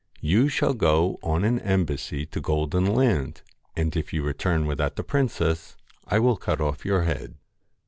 You 0.21 0.49
shall 0.49 0.73
go 0.73 1.19
on 1.21 1.43
an 1.43 1.59
embassy 1.59 2.25
to 2.25 2.41
Golden 2.41 2.87
Land; 2.87 3.43
and 3.75 3.95
if 3.95 4.11
you 4.13 4.23
return 4.23 4.65
without 4.65 4.95
the 4.95 5.03
princess, 5.03 5.77
I 6.07 6.17
will 6.17 6.37
cut 6.37 6.59
off 6.59 6.83
your 6.83 7.03
head.' 7.03 7.35